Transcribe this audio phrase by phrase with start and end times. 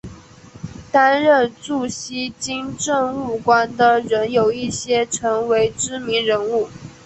[0.91, 6.69] 担任驻锡金政务官的人有一些成为知名人物。